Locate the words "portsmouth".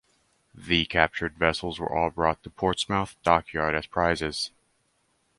2.49-3.15